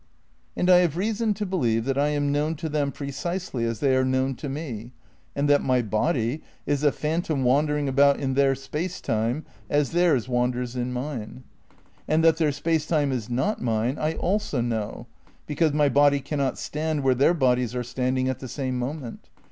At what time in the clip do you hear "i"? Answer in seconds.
0.67-0.77, 1.95-2.07, 13.99-14.13